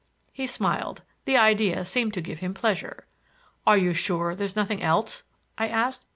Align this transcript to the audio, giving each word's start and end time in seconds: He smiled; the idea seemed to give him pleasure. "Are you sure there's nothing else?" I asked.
He 0.33 0.47
smiled; 0.47 1.03
the 1.25 1.37
idea 1.37 1.85
seemed 1.85 2.15
to 2.15 2.21
give 2.21 2.39
him 2.39 2.55
pleasure. 2.55 3.05
"Are 3.67 3.77
you 3.77 3.93
sure 3.93 4.33
there's 4.33 4.55
nothing 4.55 4.81
else?" 4.81 5.21
I 5.59 5.67
asked. 5.67 6.07